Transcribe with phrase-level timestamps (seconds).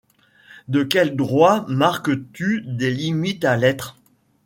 [0.67, 3.97] De quel droit marques-tu des limites a l’être